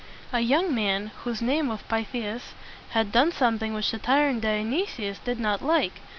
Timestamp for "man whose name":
0.73-1.67